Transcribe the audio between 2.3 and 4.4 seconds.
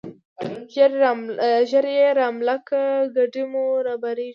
ملا که، کډي مو بارېږي.